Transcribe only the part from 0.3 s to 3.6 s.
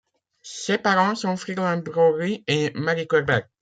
Ses parents sont Fridolin Brogly et Marie Koerber.